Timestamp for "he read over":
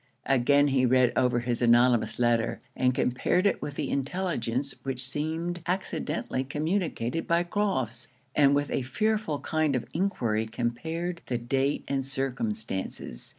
0.69-1.41